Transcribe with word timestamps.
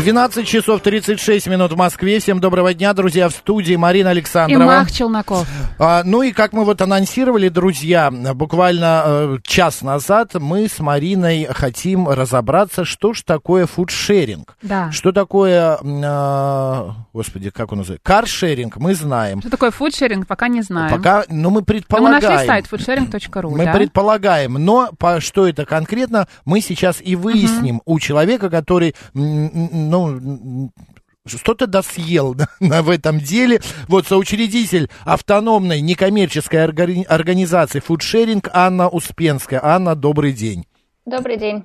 12 0.00 0.46
часов 0.46 0.80
36 0.80 1.46
минут 1.48 1.72
в 1.72 1.76
Москве. 1.76 2.20
Всем 2.20 2.40
доброго 2.40 2.72
дня, 2.72 2.94
друзья, 2.94 3.28
в 3.28 3.32
студии 3.32 3.74
Марина 3.76 4.10
Александрова. 4.10 4.62
И 4.62 4.66
Мах 4.66 4.90
Челноков. 4.90 5.46
А, 5.78 6.02
ну 6.04 6.22
и 6.22 6.32
как 6.32 6.54
мы 6.54 6.64
вот 6.64 6.80
анонсировали, 6.80 7.50
друзья, 7.50 8.10
буквально 8.10 9.02
э, 9.04 9.38
час 9.44 9.82
назад 9.82 10.34
мы 10.34 10.68
с 10.68 10.78
Мариной 10.80 11.44
хотим 11.50 12.08
разобраться, 12.08 12.86
что 12.86 13.12
ж 13.12 13.20
такое 13.22 13.66
фудшеринг. 13.66 14.56
Да. 14.62 14.90
Что 14.90 15.12
такое, 15.12 15.76
э, 15.82 16.88
господи, 17.12 17.50
как 17.50 17.72
он 17.72 17.78
называется, 17.78 18.02
каршеринг, 18.02 18.78
мы 18.78 18.94
знаем. 18.94 19.40
Что 19.42 19.50
такое 19.50 19.70
фудшеринг, 19.70 20.26
пока 20.26 20.48
не 20.48 20.62
знаем. 20.62 20.96
Пока, 20.96 21.24
ну 21.28 21.50
мы 21.50 21.60
Но 21.60 21.66
предполагаем. 21.66 22.22
мы 22.22 22.30
нашли 22.30 22.46
сайт 22.46 22.66
foodsharing.ru, 22.72 23.50
Мы 23.50 23.66
да? 23.66 23.72
предполагаем, 23.74 24.54
но 24.54 24.88
по 24.98 25.20
что 25.20 25.46
это 25.46 25.66
конкретно, 25.66 26.26
мы 26.46 26.62
сейчас 26.62 27.02
и 27.02 27.16
выясним 27.16 27.82
у 27.84 27.98
человека, 27.98 28.48
который, 28.48 28.94
м, 29.14 29.89
ну, 29.90 30.70
что-то 31.26 31.66
досъел 31.66 32.34
на- 32.60 32.82
в 32.82 32.88
этом 32.90 33.18
деле. 33.18 33.60
Вот 33.88 34.06
соучредитель 34.06 34.88
автономной 35.04 35.80
некоммерческой 35.80 36.64
органи- 36.64 37.04
организации 37.04 37.80
фудшеринг 37.80 38.48
Анна 38.52 38.88
Успенская. 38.88 39.60
Анна, 39.62 39.94
добрый 39.94 40.32
день. 40.32 40.66
Добрый 41.04 41.36
день. 41.36 41.64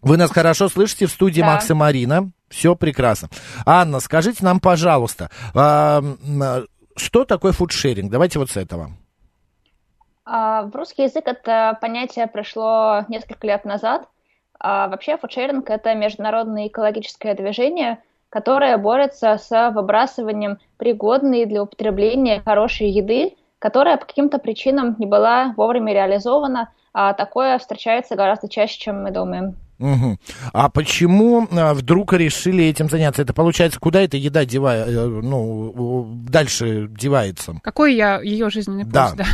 Вы 0.00 0.16
нас 0.16 0.30
хорошо 0.30 0.68
слышите 0.68 1.06
в 1.06 1.10
студии 1.10 1.40
Да. 1.40 1.48
Макс 1.48 1.68
и 1.70 1.74
Марина. 1.74 2.30
Все 2.48 2.74
прекрасно. 2.76 3.28
Анна, 3.66 4.00
скажите 4.00 4.44
нам, 4.44 4.60
пожалуйста, 4.60 5.28
а, 5.54 6.02
что 6.96 7.24
такое 7.24 7.52
фудшеринг? 7.52 8.10
Давайте 8.10 8.38
вот 8.38 8.50
с 8.50 8.56
этого. 8.56 8.92
А, 10.24 10.62
В 10.62 10.74
русский 10.74 11.02
язык 11.04 11.24
это 11.26 11.76
понятие 11.80 12.26
пришло 12.26 13.04
несколько 13.08 13.46
лет 13.46 13.64
назад. 13.64 14.08
А 14.60 14.88
Вообще 14.88 15.16
фудшеринг– 15.16 15.70
это 15.70 15.94
международное 15.94 16.66
экологическое 16.66 17.34
движение, 17.34 17.98
которое 18.28 18.76
борется 18.76 19.38
с 19.38 19.70
выбрасыванием 19.70 20.58
пригодной 20.76 21.46
для 21.46 21.62
употребления 21.62 22.42
хорошей 22.44 22.90
еды, 22.90 23.34
которая 23.58 23.96
по 23.96 24.06
каким-то 24.06 24.38
причинам 24.38 24.96
не 24.98 25.06
была 25.06 25.54
вовремя 25.56 25.92
реализована, 25.92 26.70
а 26.92 27.12
такое 27.14 27.58
встречается 27.58 28.16
гораздо 28.16 28.48
чаще, 28.48 28.78
чем 28.78 29.02
мы 29.02 29.10
думаем. 29.10 29.56
Мгм. 29.78 30.18
А 30.52 30.68
почему 30.70 31.46
а, 31.52 31.72
вдруг 31.72 32.12
решили 32.12 32.64
этим 32.64 32.88
заняться? 32.88 33.22
Это 33.22 33.32
получается, 33.32 33.78
куда 33.78 34.00
эта 34.00 34.16
еда 34.16 34.44
дева... 34.44 34.74
э, 34.74 35.06
ну, 35.06 36.04
дальше 36.28 36.88
девается? 36.88 37.54
Какой 37.62 37.94
я 37.94 38.20
ее 38.20 38.50
жизненный 38.50 38.84
путь, 38.84 38.92
Да. 38.92 39.12
да. 39.16 39.24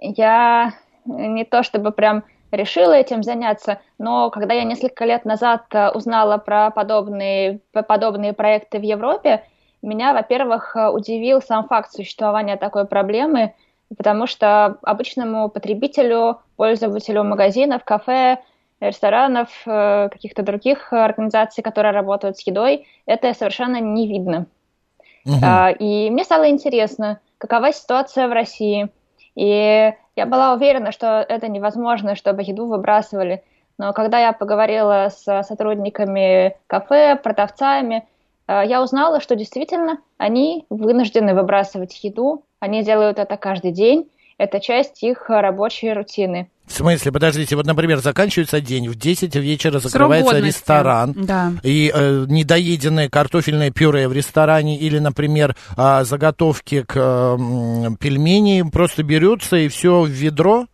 Я 0.00 0.72
не 1.04 1.44
то 1.44 1.62
чтобы 1.62 1.92
прям 1.92 2.24
решила 2.50 2.92
этим 2.92 3.22
заняться, 3.22 3.80
но 3.98 4.30
когда 4.30 4.54
я 4.54 4.64
несколько 4.64 5.04
лет 5.04 5.24
назад 5.24 5.64
э, 5.72 5.90
узнала 5.90 6.38
про 6.38 6.70
подобные, 6.70 7.60
подобные 7.72 8.32
проекты 8.32 8.78
в 8.78 8.82
Европе, 8.82 9.44
меня, 9.82 10.12
во-первых, 10.12 10.74
э, 10.76 10.88
удивил 10.88 11.42
сам 11.42 11.66
факт 11.68 11.92
существования 11.92 12.56
такой 12.56 12.86
проблемы, 12.86 13.54
потому 13.96 14.26
что 14.26 14.78
обычному 14.82 15.48
потребителю, 15.48 16.38
пользователю 16.56 17.24
магазинов, 17.24 17.84
кафе, 17.84 18.38
ресторанов, 18.80 19.48
э, 19.66 20.08
каких-то 20.10 20.42
других 20.42 20.92
организаций, 20.92 21.62
которые 21.62 21.92
работают 21.92 22.38
с 22.38 22.46
едой, 22.46 22.86
это 23.06 23.34
совершенно 23.34 23.80
не 23.80 24.08
видно. 24.08 24.46
А, 25.42 25.70
И 25.70 26.08
мне 26.10 26.24
стало 26.24 26.48
интересно, 26.48 27.20
какова 27.38 27.72
ситуация 27.72 28.28
в 28.28 28.32
России. 28.32 28.88
И 29.34 29.92
я 30.18 30.26
была 30.26 30.52
уверена, 30.52 30.90
что 30.90 31.24
это 31.28 31.46
невозможно, 31.46 32.16
чтобы 32.16 32.42
еду 32.42 32.66
выбрасывали. 32.66 33.44
Но 33.78 33.92
когда 33.92 34.18
я 34.18 34.32
поговорила 34.32 35.10
с 35.10 35.42
сотрудниками 35.44 36.56
кафе, 36.66 37.14
продавцами, 37.14 38.04
а, 38.48 38.64
я 38.64 38.82
узнала, 38.82 39.20
что 39.20 39.36
действительно 39.36 39.98
они 40.16 40.66
вынуждены 40.70 41.34
выбрасывать 41.34 42.02
еду. 42.02 42.42
Они 42.58 42.82
делают 42.82 43.20
это 43.20 43.36
каждый 43.36 43.70
день. 43.70 44.10
Это 44.38 44.58
часть 44.58 45.04
их 45.04 45.30
рабочей 45.30 45.92
рутины. 45.92 46.50
В 46.68 46.72
смысле, 46.72 47.12
подождите, 47.12 47.56
вот, 47.56 47.66
например, 47.66 47.98
заканчивается 47.98 48.60
день, 48.60 48.88
в 48.88 48.94
10 48.94 49.34
вечера 49.36 49.78
закрывается 49.78 50.38
ресторан, 50.38 51.14
Да. 51.16 51.52
и 51.62 51.90
э, 51.92 52.26
недоеденное 52.28 53.08
картофельное 53.08 53.70
пюре 53.70 54.06
в 54.06 54.12
ресторане 54.12 54.78
или, 54.78 54.98
например, 54.98 55.56
а, 55.76 56.04
заготовки 56.04 56.82
к 56.82 56.94
э, 56.94 57.00
м, 57.00 57.96
пельмени 57.96 58.62
просто 58.70 59.02
берется 59.02 59.56
и 59.56 59.68
все 59.68 60.02
в 60.02 60.08
ведро? 60.08 60.66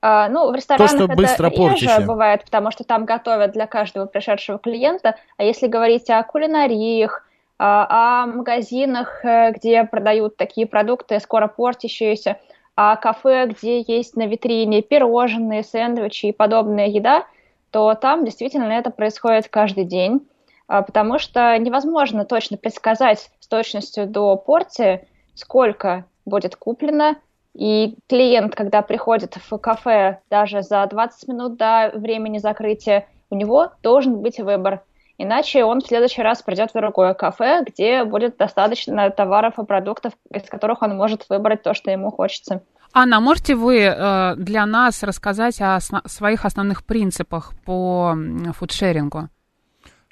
А, 0.00 0.28
ну, 0.28 0.50
в 0.50 0.54
ресторанах 0.54 0.90
что 0.90 1.04
это 1.04 1.14
быстро 1.14 1.50
реже 1.50 2.00
бывает, 2.00 2.44
потому 2.44 2.70
что 2.72 2.84
там 2.84 3.04
готовят 3.04 3.52
для 3.52 3.66
каждого 3.66 4.06
пришедшего 4.06 4.58
клиента. 4.58 5.14
А 5.36 5.44
если 5.44 5.68
говорить 5.68 6.10
о 6.10 6.22
кулинариях, 6.24 7.24
а, 7.58 8.22
о 8.22 8.26
магазинах, 8.26 9.24
э, 9.24 9.52
где 9.52 9.84
продают 9.84 10.36
такие 10.36 10.66
продукты, 10.66 11.18
скоро 11.20 11.48
портящиеся, 11.48 12.36
о 12.80 12.94
кафе, 12.94 13.46
где 13.46 13.80
есть 13.80 14.14
на 14.14 14.28
витрине 14.28 14.82
пирожные, 14.82 15.64
сэндвичи 15.64 16.26
и 16.26 16.32
подобная 16.32 16.86
еда, 16.86 17.26
то 17.72 17.92
там 17.94 18.24
действительно 18.24 18.70
это 18.70 18.90
происходит 18.90 19.48
каждый 19.48 19.82
день, 19.82 20.20
а, 20.68 20.82
потому 20.82 21.18
что 21.18 21.58
невозможно 21.58 22.24
точно 22.24 22.56
предсказать 22.56 23.32
с 23.40 23.48
точностью 23.48 24.06
до 24.06 24.36
порции, 24.36 25.08
сколько 25.34 26.04
будет 26.24 26.54
куплено, 26.54 27.16
и 27.52 27.96
клиент, 28.06 28.54
когда 28.54 28.82
приходит 28.82 29.34
в 29.34 29.58
кафе 29.58 30.20
даже 30.30 30.62
за 30.62 30.86
20 30.86 31.26
минут 31.26 31.56
до 31.56 31.90
времени 31.94 32.38
закрытия, 32.38 33.08
у 33.28 33.34
него 33.34 33.72
должен 33.82 34.20
быть 34.20 34.38
выбор. 34.38 34.84
Иначе 35.20 35.64
он 35.64 35.80
в 35.80 35.86
следующий 35.86 36.22
раз 36.22 36.42
придет 36.42 36.70
в 36.70 36.74
другое 36.74 37.12
кафе, 37.12 37.64
где 37.66 38.04
будет 38.04 38.36
достаточно 38.36 39.10
товаров 39.10 39.58
и 39.58 39.64
продуктов, 39.64 40.12
из 40.32 40.42
которых 40.48 40.80
он 40.82 40.96
может 40.96 41.26
выбрать 41.28 41.62
то, 41.64 41.74
что 41.74 41.90
ему 41.90 42.10
хочется. 42.12 42.62
Анна, 42.94 43.18
можете 43.20 43.54
вы 43.56 43.80
э, 43.80 44.34
для 44.36 44.64
нас 44.64 45.02
рассказать 45.02 45.60
о 45.60 45.78
своих 46.06 46.44
основных 46.44 46.84
принципах 46.84 47.52
по 47.64 48.16
фудшерингу? 48.56 49.28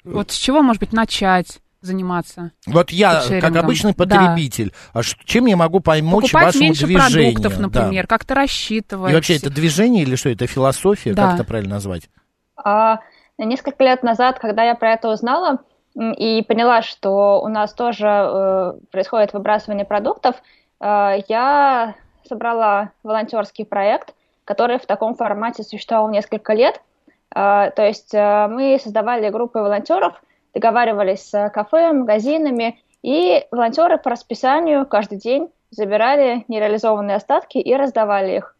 Вот 0.03 0.31
с 0.31 0.35
чего, 0.35 0.61
может 0.61 0.81
быть, 0.81 0.93
начать 0.93 1.59
заниматься? 1.81 2.51
Вот 2.65 2.91
я, 2.91 3.23
как 3.41 3.55
обычный 3.55 3.93
Да. 3.93 4.03
потребитель, 4.05 4.73
а 4.93 5.03
ш- 5.03 5.17
чем 5.25 5.45
я 5.45 5.55
могу 5.57 5.79
помочь 5.79 6.31
Покупать 6.31 6.45
вашему 6.47 6.63
меньше 6.63 6.85
движению? 6.85 7.33
продуктов, 7.33 7.55
Да. 7.71 7.81
например, 7.81 8.07
как-то 8.07 8.35
рассчитывать. 8.35 9.11
И 9.11 9.15
вообще, 9.15 9.37
это 9.37 9.49
движение 9.49 10.03
или 10.03 10.15
что? 10.15 10.29
Это 10.29 10.47
философия? 10.47 11.13
Да. 11.13 11.27
Как 11.27 11.35
это 11.35 11.43
правильно 11.45 11.75
назвать? 11.75 12.09
А 12.57 12.99
несколько 13.37 13.83
лет 13.83 14.03
назад, 14.03 14.39
когда 14.39 14.63
я 14.63 14.75
про 14.75 14.93
это 14.93 15.09
узнала 15.09 15.59
и 15.95 16.43
поняла, 16.47 16.81
что 16.81 17.41
у 17.41 17.47
нас 17.47 17.73
тоже 17.73 18.07
э, 18.07 18.73
происходит 18.91 19.33
выбрасывание 19.33 19.85
продуктов, 19.85 20.35
э, 20.79 21.23
я 21.27 21.95
собрала 22.27 22.91
волонтерский 23.03 23.65
проект, 23.65 24.13
который 24.45 24.79
в 24.79 24.85
таком 24.85 25.15
формате 25.15 25.63
существовал 25.63 26.09
несколько 26.09 26.53
лет. 26.53 26.81
Э, 27.35 27.71
то 27.75 27.85
есть 27.85 28.13
э, 28.13 28.47
мы 28.47 28.79
создавали 28.81 29.29
группы 29.29 29.59
волонтеров, 29.59 30.21
договаривались 30.53 31.29
с 31.29 31.49
кафе, 31.49 31.91
магазинами, 31.93 32.79
и 33.01 33.45
волонтеры 33.51 33.97
по 33.97 34.09
расписанию 34.09 34.85
каждый 34.85 35.17
день 35.17 35.49
забирали 35.71 36.45
нереализованные 36.47 37.17
остатки 37.17 37.57
и 37.57 37.75
раздавали 37.75 38.37
их. 38.37 38.55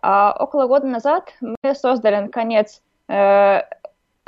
А 0.00 0.36
около 0.38 0.66
года 0.66 0.86
назад 0.86 1.32
мы 1.40 1.74
создали, 1.74 2.16
наконец, 2.16 2.82
э, 3.08 3.62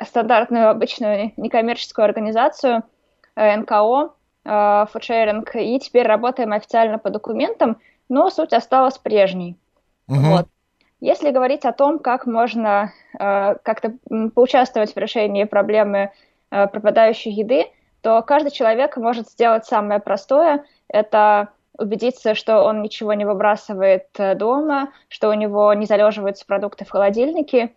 стандартную 0.04 0.70
обычную 0.70 1.32
некоммерческую 1.36 2.04
организацию 2.04 2.82
э, 3.36 3.56
НКО 3.56 4.14
э, 4.44 4.86
фудшеринг, 4.92 5.54
и 5.56 5.78
теперь 5.78 6.06
работаем 6.06 6.52
официально 6.52 6.98
по 6.98 7.10
документам, 7.10 7.78
но 8.08 8.30
суть 8.30 8.52
осталась 8.52 8.98
прежней. 8.98 9.56
Мгм. 10.06 10.30
Вот. 10.30 10.48
Если 11.00 11.30
говорить 11.30 11.64
о 11.64 11.72
том, 11.72 11.98
как 11.98 12.26
можно 12.26 12.92
э, 13.18 13.54
как-то 13.62 13.96
поучаствовать 14.34 14.94
в 14.94 14.98
решении 14.98 15.44
проблемы 15.44 16.12
э, 16.50 16.66
пропадающей 16.66 17.32
еды, 17.32 17.66
то 18.02 18.20
каждый 18.22 18.50
человек 18.50 18.96
может 18.96 19.28
сделать 19.28 19.64
самое 19.64 20.00
простое. 20.00 20.64
Это 20.88 21.48
убедиться, 21.78 22.34
что 22.34 22.62
он 22.62 22.82
ничего 22.82 23.14
не 23.14 23.24
выбрасывает 23.24 24.08
э, 24.18 24.34
дома, 24.34 24.92
что 25.08 25.30
у 25.30 25.34
него 25.34 25.72
не 25.72 25.86
залеживаются 25.86 26.44
продукты 26.44 26.84
в 26.84 26.90
холодильнике, 26.90 27.72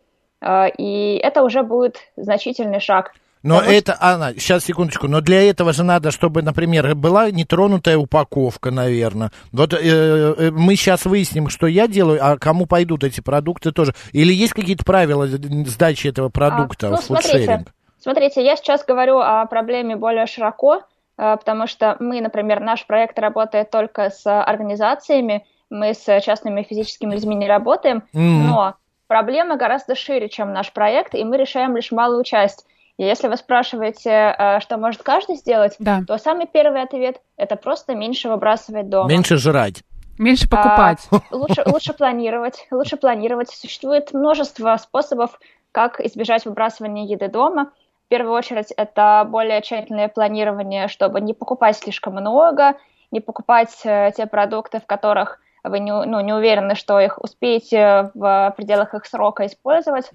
и 0.78 1.19
это 1.24 1.44
уже 1.44 1.63
будет 1.63 1.98
значительный 2.16 2.80
шаг. 2.80 3.13
Но 3.44 3.57
Потому 3.57 3.75
это, 3.75 3.98
Анна, 4.00 4.34
сейчас, 4.38 4.63
секундочку, 4.63 5.10
но 5.10 5.19
для 5.19 5.50
этого 5.50 5.74
же 5.74 5.84
надо, 5.84 6.12
чтобы, 6.12 6.42
например, 6.42 6.95
была 6.95 7.30
нетронутая 7.30 7.98
упаковка, 7.98 8.72
наверное. 8.72 9.31
Вот 9.51 9.74
э, 9.74 9.80
э, 9.81 10.51
мы 10.51 10.78
сейчас 10.78 11.06
выясним, 11.06 11.50
что 11.50 11.68
я 11.68 11.88
делаю, 11.90 12.19
а 12.22 12.38
кому 12.38 12.66
пойдут 12.66 13.04
эти 13.04 13.19
продукты 13.19 13.74
тоже. 13.74 13.94
Или 14.13 14.34
есть 14.34 14.54
какие-то 14.54 14.86
правила 14.86 15.28
сдачи 15.28 16.07
этого 16.07 16.30
продукта 16.30 16.88
А, 16.88 16.92
ну, 16.92 16.98
в 16.98 17.01
фудшеринг? 17.01 17.68
Смотрите, 18.00 18.44
я 18.44 18.56
сейчас 18.56 18.86
говорю 18.86 19.19
о 19.19 19.46
проблеме 19.46 19.98
более 19.98 20.25
широко, 20.25 20.84
э, 21.18 21.36
потому 21.36 21.68
что 21.68 21.98
мы, 22.00 22.22
например, 22.22 22.62
наш 22.62 22.86
проект 22.86 23.19
работает 23.19 23.72
только 23.72 24.10
с 24.10 24.25
организациями, 24.25 25.46
мы 25.69 25.94
с 25.94 26.22
частными 26.22 26.63
физическими 26.63 27.13
людьми 27.13 27.36
не 27.36 27.48
работаем, 27.50 28.04
Мгм. 28.13 28.48
но 28.48 28.75
проблема 29.13 29.57
гораздо 29.57 29.94
шире, 29.94 30.27
чем 30.27 30.54
наш 30.54 30.74
проект, 30.74 31.13
и 31.13 31.24
мы 31.24 31.38
решаем 31.38 31.75
лишь 31.75 31.92
малую 31.92 32.24
часть. 32.24 32.65
И 32.98 33.04
если 33.04 33.27
вы 33.27 33.38
спрашиваете, 33.38 34.10
э, 34.10 34.60
что 34.60 34.77
может 34.77 35.04
каждый 35.04 35.36
сделать, 35.36 35.75
Да. 35.77 36.01
то 36.07 36.18
самый 36.18 36.48
первый 36.48 36.81
ответ– 36.81 37.21
это 37.38 37.56
просто 37.56 37.94
меньше 37.94 38.27
выбрасывать 38.27 38.89
дома. 38.89 39.07
Меньше 39.07 39.38
жрать. 39.38 39.83
Меньше 40.18 40.50
покупать. 40.50 41.07
А, 41.12 41.18
лучше, 41.31 41.63
лучше 41.68 41.94
планировать, 41.94 42.65
лучше 42.71 42.98
планировать. 42.98 43.51
Существует 43.51 44.13
множество 44.13 44.75
способов, 44.77 45.39
как 45.71 46.00
избежать 46.00 46.45
выбрасывания 46.45 47.06
еды 47.06 47.27
дома. 47.27 47.69
В 48.07 48.10
первую 48.10 48.33
очередь, 48.33 48.71
это 48.75 49.27
более 49.30 49.62
тщательное 49.62 50.07
планирование, 50.07 50.88
чтобы 50.88 51.21
не 51.21 51.36
покупать 51.36 51.77
слишком 51.77 52.13
много, 52.13 52.77
не 53.12 53.19
покупать 53.19 53.80
э, 53.83 54.10
те 54.18 54.25
продукты, 54.25 54.80
в 54.80 54.88
которых 54.88 55.39
вы 55.63 55.80
не, 55.80 55.92
ну, 55.92 56.19
не 56.19 56.33
уверены, 56.33 56.75
что 56.75 57.00
их 57.00 57.18
успеете 57.21 58.12
в 58.13 58.54
пределах 58.57 58.94
их 58.94 59.06
срока 59.06 59.45
использовать. 59.45 60.12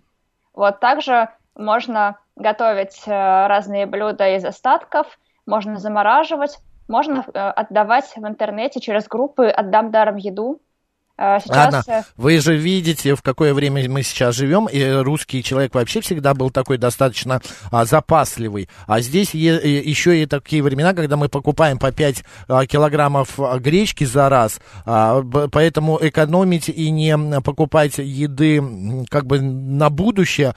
Вот 0.54 0.80
также 0.80 1.28
можно 1.54 2.18
готовить 2.36 3.02
э, 3.06 3.46
разные 3.46 3.86
блюда 3.86 4.36
из 4.36 4.44
остатков, 4.44 5.18
можно 5.46 5.78
замораживать, 5.78 6.58
можно 6.86 7.24
э, 7.26 7.38
отдавать 7.38 8.12
в 8.16 8.26
интернете 8.26 8.80
через 8.80 9.08
группы 9.08 9.48
«Отдам 9.48 9.90
даром 9.90 10.16
еду». 10.16 10.60
Э, 11.20 11.38
Сейчас 11.43 11.56
Ладно, 11.75 11.82
э, 11.88 12.03
вы 12.17 12.38
же 12.38 12.56
видите, 12.56 13.17
в 13.17 13.23
какое 13.23 13.53
время 13.53 13.88
мы 13.91 14.05
сейчас 14.05 14.37
живем, 14.37 14.67
и 14.67 14.82
русский 15.03 15.43
человек 15.43 15.75
вообще 15.75 16.00
всегда 16.00 16.32
был 16.32 16.50
такой 16.50 16.79
достаточно 16.79 17.41
а, 17.73 17.85
запасливый. 17.85 18.69
А 18.87 19.00
здесь 19.00 19.35
е- 19.35 19.61
и- 19.61 19.88
еще 19.91 20.23
и 20.23 20.26
такие 20.26 20.62
времена, 20.62 20.94
когда 20.94 21.17
мы 21.17 21.29
покупаем 21.29 21.79
по 21.79 21.91
5 21.91 22.23
а, 22.47 22.67
килограммов 22.67 23.41
а, 23.41 23.59
гречки 23.59 24.05
за 24.05 24.29
раз, 24.29 24.61
а, 24.87 25.20
б- 25.23 25.49
поэтому 25.49 25.99
экономить 26.00 26.69
и 26.69 26.88
не 26.91 27.19
покупать 27.41 27.99
еды 27.99 28.62
как 29.11 29.26
бы 29.26 29.41
на 29.41 29.91
будущее 29.91 30.55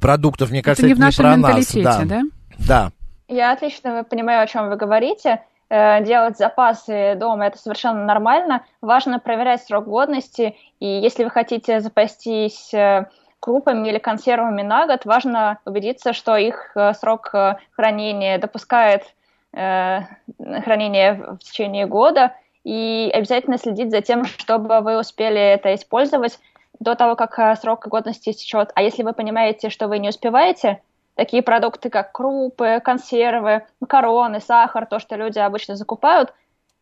продуктов, 0.00 0.50
мне 0.50 0.62
кажется, 0.62 0.86
это 0.86 0.88
не 0.88 0.92
это 0.92 1.00
в 1.00 1.04
нашем 1.04 1.24
про 1.24 1.36
нас. 1.36 1.74
менталитете, 1.74 2.04
да? 2.06 2.22
Да. 2.58 2.92
я 3.28 3.52
отлично 3.52 4.04
понимаю, 4.04 4.42
о 4.42 4.46
чем 4.46 4.68
вы 4.68 4.76
говорите. 4.76 5.40
Э, 5.70 6.02
Делать 6.02 6.38
запасы 6.38 7.14
дома 7.16 7.46
это 7.46 7.58
совершенно 7.58 8.04
нормально. 8.04 8.64
Важно 8.80 9.18
проверять 9.18 9.62
срок 9.62 9.84
годности. 9.84 10.56
И 10.80 10.86
если 10.86 11.24
вы 11.24 11.30
хотите 11.30 11.80
запастись 11.80 12.72
э, 12.72 13.06
крупами 13.40 13.88
или 13.88 13.98
консервами 13.98 14.62
на 14.62 14.86
год, 14.86 15.04
важно 15.04 15.58
убедиться, 15.64 16.12
что 16.12 16.36
их 16.36 16.72
э, 16.74 16.94
срок 16.94 17.32
хранения 17.72 18.38
допускает 18.38 19.04
хранение 19.50 21.14
в 21.14 21.38
течение 21.38 21.86
года. 21.86 22.34
И 22.64 23.10
обязательно 23.14 23.56
следить 23.56 23.90
за 23.90 24.02
тем, 24.02 24.26
чтобы 24.26 24.80
вы 24.80 25.00
успели 25.00 25.40
это 25.40 25.74
использовать 25.74 26.38
до 26.78 26.94
того, 26.94 27.16
как 27.16 27.58
срок 27.58 27.88
годности 27.88 28.28
истечет. 28.28 28.70
А 28.74 28.82
если 28.82 29.02
вы 29.02 29.14
понимаете, 29.14 29.70
что 29.70 29.88
вы 29.88 30.00
не 30.00 30.10
успеваете, 30.10 30.82
такие 31.18 31.42
продукты, 31.42 31.90
как 31.90 32.12
крупы, 32.12 32.80
консервы, 32.82 33.62
макароны, 33.80 34.40
сахар, 34.40 34.86
то, 34.86 35.00
что 35.00 35.16
люди 35.16 35.40
обычно 35.40 35.74
закупают, 35.74 36.32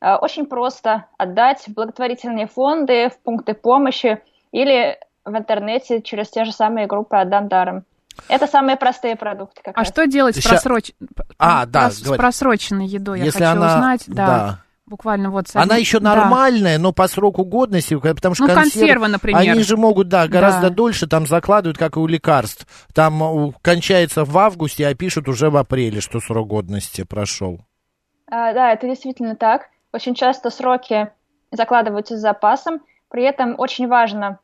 э, 0.03 0.15
очень 0.17 0.45
просто 0.45 1.07
отдать 1.17 1.67
в 1.67 1.73
благотворительные 1.73 2.47
фонды, 2.47 3.09
в 3.09 3.19
пункты 3.23 3.55
помощи 3.55 4.21
или 4.53 4.99
в 5.25 5.35
интернете 5.37 6.03
через 6.03 6.29
те 6.29 6.45
же 6.45 6.53
самые 6.53 6.87
группы 6.87 7.17
«Отдам 7.17 7.49
даром». 7.49 7.85
Это 8.29 8.47
самые 8.47 8.77
простые 8.77 9.17
продукты. 9.17 9.63
Как 9.65 9.75
А 9.77 9.81
раз. 9.81 9.89
что 9.89 10.07
делать 10.07 10.37
с, 10.37 10.41
Ща- 10.41 10.57
просроч- 10.57 10.95
А, 11.39 11.65
да, 11.65 11.91
с 11.91 12.01
просроченной 12.03 12.87
едой? 12.87 13.19
Я 13.21 13.25
Если 13.27 13.43
хочу 13.43 13.59
она- 13.59 13.75
узнать. 13.77 14.05
Да. 14.07 14.27
да. 14.27 14.59
Буквально 14.87 15.31
вот... 15.31 15.49
с 15.49 15.57
Она 15.57 15.77
еще 15.77 15.99
да. 15.99 16.15
нормальная, 16.15 16.79
но 16.79 16.93
по 16.93 17.09
сроку 17.09 17.45
годности, 17.45 17.95
потому 17.99 18.37
что 18.37 18.45
Ну, 18.45 18.51
консерв- 18.51 18.61
консервы, 18.63 19.09
например. 19.09 19.41
Они 19.41 19.63
же 19.63 19.77
могут, 19.77 20.09
да, 20.09 20.29
гораздо 20.29 20.69
Да. 20.69 20.75
дольше 20.77 21.09
там 21.09 21.27
закладывают, 21.27 21.77
как 21.77 21.97
и 21.97 21.99
у 21.99 22.07
лекарств. 22.07 22.67
Там 22.95 23.21
у, 23.21 23.53
кончается 23.63 24.25
в 24.25 24.39
августе, 24.39 24.87
а 24.87 24.95
пишут 24.95 25.29
уже 25.29 25.51
в 25.51 25.57
апреле, 25.57 26.01
что 26.01 26.21
срок 26.21 26.47
годности 26.47 27.03
прошел. 27.03 27.61
А, 28.31 28.53
да, 28.53 28.73
это 28.73 28.87
действительно 28.87 29.35
так. 29.35 29.69
Очень 29.93 30.15
часто 30.15 30.51
сроки 30.51 31.09
закладываются 31.51 32.17
с 32.17 32.21
запасом. 32.21 32.81
При 33.09 33.25
этом 33.25 33.57
очень 33.59 33.89
важно, 33.89 34.39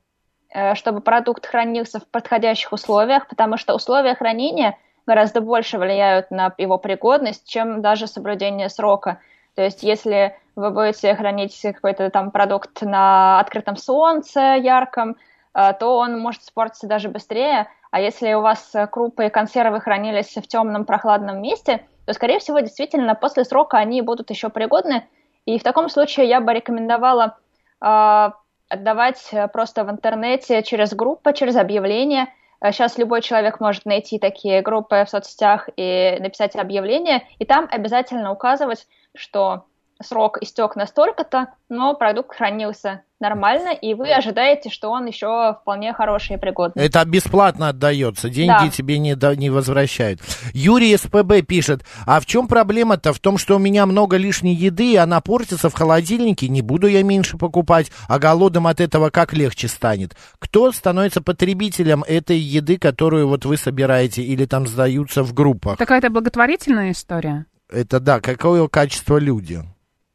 э, 0.52 0.74
чтобы 0.74 1.00
продукт 1.02 1.46
хранился 1.46 2.00
в 2.00 2.06
подходящих 2.08 2.72
условиях, 2.72 3.28
потому 3.28 3.56
что 3.56 3.74
условия 3.74 4.14
хранения 4.16 4.76
гораздо 5.06 5.40
больше 5.40 5.78
влияют 5.78 6.30
на 6.32 6.52
его 6.58 6.78
пригодность, 6.78 7.48
чем 7.48 7.80
даже 7.80 8.08
соблюдение 8.08 8.68
срока. 8.68 9.18
То 9.54 9.62
есть, 9.62 9.82
если 9.82 10.36
вы 10.56 10.70
будете 10.70 11.14
хранить 11.14 11.58
какой-то 11.60 12.10
там 12.10 12.30
продукт 12.30 12.82
на 12.82 13.40
открытом 13.40 13.76
солнце 13.76 14.56
ярком, 14.56 15.16
э, 15.54 15.72
то 15.78 15.98
он 15.98 16.18
может 16.18 16.42
испортиться 16.42 16.86
даже 16.86 17.08
быстрее. 17.08 17.68
А 17.90 18.00
если 18.00 18.32
у 18.34 18.40
вас 18.40 18.74
э, 18.74 18.86
крупы 18.86 19.26
и 19.26 19.30
консервы 19.30 19.80
хранились 19.80 20.34
в 20.34 20.46
темном 20.46 20.84
прохладном 20.84 21.42
месте, 21.42 21.84
то, 22.06 22.12
скорее 22.12 22.38
всего, 22.38 22.60
действительно, 22.60 23.14
после 23.14 23.44
срока 23.44 23.78
они 23.78 24.02
будут 24.02 24.30
еще 24.30 24.48
пригодны. 24.48 25.06
И 25.44 25.58
в 25.58 25.62
таком 25.62 25.88
случае 25.88 26.28
я 26.28 26.40
бы 26.40 26.52
рекомендовала 26.52 27.36
э, 27.80 28.30
отдавать 28.68 29.28
э, 29.32 29.48
просто 29.48 29.84
в 29.84 29.90
интернете 29.90 30.62
через 30.62 30.94
группы, 30.94 31.32
через 31.32 31.56
объявления. 31.56 32.28
Э, 32.60 32.72
Сейчас 32.72 32.96
любой 32.98 33.22
человек 33.22 33.60
может 33.60 33.84
найти 33.84 34.18
такие 34.18 34.62
группы 34.62 35.04
в 35.04 35.10
соцсетях 35.10 35.68
и 35.76 36.16
написать 36.20 36.56
объявление, 36.56 37.26
и 37.38 37.44
там 37.44 37.68
обязательно 37.70 38.32
указывать, 38.32 38.86
что 39.16 39.66
срок 40.02 40.38
истек 40.40 40.76
настолько-то, 40.76 41.48
но 41.68 41.94
продукт 41.94 42.36
хранился 42.36 43.02
нормально, 43.20 43.68
и 43.68 43.94
вы 43.94 44.10
ожидаете, 44.12 44.68
что 44.68 44.90
он 44.90 45.06
еще 45.06 45.56
вполне 45.62 45.92
хороший 45.92 46.34
и 46.34 46.38
пригодный. 46.38 46.84
Это 46.84 47.04
бесплатно 47.04 47.68
отдается, 47.68 48.28
деньги 48.28 48.64
Да. 48.64 48.68
тебе 48.68 48.98
не, 48.98 49.16
не 49.36 49.48
возвращают. 49.48 50.20
Юрий 50.52 50.96
СПБ 50.96 51.46
пишет, 51.46 51.82
а 52.04 52.18
в 52.18 52.26
чем 52.26 52.48
проблема-то? 52.48 53.12
В 53.12 53.20
том, 53.20 53.38
что 53.38 53.56
у 53.56 53.58
меня 53.60 53.86
много 53.86 54.16
лишней 54.16 54.54
еды, 54.54 54.94
и 54.94 54.96
она 54.96 55.20
портится 55.20 55.70
в 55.70 55.74
холодильнике, 55.74 56.48
не 56.48 56.62
буду 56.62 56.88
я 56.88 57.04
меньше 57.04 57.38
покупать, 57.38 57.92
а 58.08 58.18
голодом 58.18 58.66
от 58.66 58.80
этого 58.80 59.10
как 59.10 59.32
легче 59.32 59.68
станет? 59.68 60.16
Кто 60.40 60.72
становится 60.72 61.22
потребителем 61.22 62.02
этой 62.02 62.38
еды, 62.38 62.76
которую 62.76 63.28
вот 63.28 63.44
вы 63.44 63.56
собираете 63.56 64.22
или 64.22 64.46
там 64.46 64.66
сдаются 64.66 65.22
в 65.22 65.32
группах? 65.32 65.76
Такая-то 65.78 66.10
благотворительная 66.10 66.90
история. 66.90 67.46
Это 67.72 68.00
да, 68.00 68.20
какое 68.20 68.66
качество 68.68 69.16
люди? 69.18 69.60